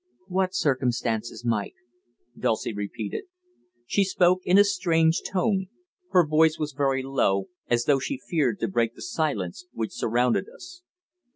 "What 0.27 0.55
circumstances, 0.55 1.45
Mike?" 1.45 1.75
Dulcie 2.35 2.73
repeated. 2.73 3.25
She 3.85 4.03
spoke 4.03 4.41
in 4.45 4.57
a 4.57 4.63
strange 4.63 5.21
tone. 5.21 5.67
Her 6.09 6.25
voice 6.25 6.57
was 6.57 6.73
very 6.73 7.03
low, 7.03 7.49
as 7.67 7.83
though 7.83 7.99
she 7.99 8.17
feared 8.27 8.59
to 8.61 8.67
break 8.67 8.95
the 8.95 9.03
silence 9.03 9.67
which 9.73 9.93
surrounded 9.93 10.47
us. 10.49 10.81